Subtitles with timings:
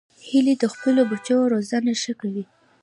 [0.27, 2.43] هیلۍ د خپلو بچو روزنه ښه کوي